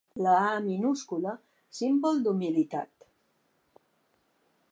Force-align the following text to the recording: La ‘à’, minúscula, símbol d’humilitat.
La 0.25 0.31
‘à’, 0.35 0.53
minúscula, 0.67 1.33
símbol 1.79 2.23
d’humilitat. 2.27 3.07